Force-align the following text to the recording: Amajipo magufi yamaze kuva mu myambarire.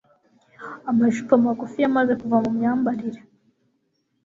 Amajipo 0.89 1.33
magufi 1.43 1.77
yamaze 1.83 2.13
kuva 2.21 2.37
mu 2.43 2.49
myambarire. 2.57 3.19